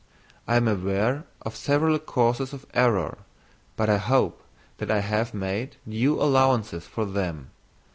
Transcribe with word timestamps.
I 0.47 0.55
am 0.55 0.67
aware 0.67 1.25
of 1.43 1.55
several 1.55 1.99
causes 1.99 2.53
of 2.53 2.65
error, 2.73 3.19
but 3.75 3.87
I 3.87 3.99
hope 3.99 4.41
that 4.79 4.89
I 4.89 5.01
have 5.01 5.31
made 5.31 5.75
due 5.87 6.19
allowances 6.19 6.87
for 6.87 7.05
them. 7.05 7.51